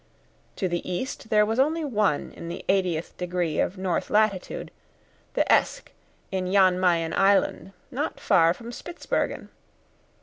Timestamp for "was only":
1.45-1.85